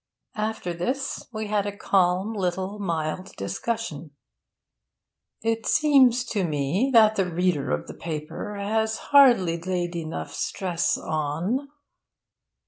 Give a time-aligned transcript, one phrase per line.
[0.37, 4.09] After this, we had a calm little mild discussion
[5.43, 10.97] 'It seems to me that the reader of the paper has hardly laid enough stress
[10.97, 11.69] on...'